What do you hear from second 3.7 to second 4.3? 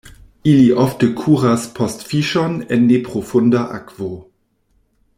akvo.